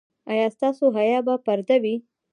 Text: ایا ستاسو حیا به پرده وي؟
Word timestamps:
ایا 0.31 0.47
ستاسو 0.55 0.85
حیا 0.97 1.19
به 1.25 1.33
پرده 1.45 1.75
وي؟ 1.83 1.95